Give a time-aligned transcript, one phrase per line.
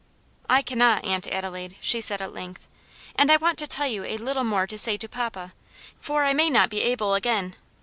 [0.49, 2.67] "I cannot, Aunt Adelaide," she said at length,
[3.15, 5.53] "and I want to tell you a little more to say to papa,
[5.99, 7.55] for I may not be able again.